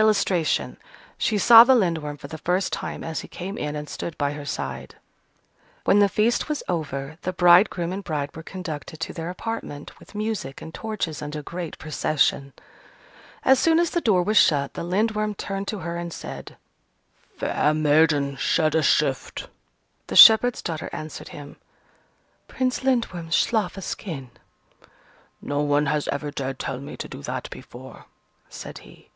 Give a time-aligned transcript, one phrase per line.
[0.00, 0.76] [Illustration:
[1.18, 4.30] She saw the Lindworm for the first time as he came in and stood by
[4.30, 4.94] her side.]
[5.82, 10.14] When the feast was over, the bridegroom and bride were conducted to their apartment, with
[10.14, 12.52] music, and torches, and a great procession.
[13.42, 16.56] As soon as the door was shut, the Lindworm turned to her and said,
[17.36, 19.48] "Fair maiden, shed a shift!"
[20.06, 21.56] The shepherd's daughter answered him,
[22.46, 24.30] "Prince Lindworm, slough a skin!"
[25.42, 28.06] "No one has ever dared tell me to do that before!"
[28.48, 29.10] said he.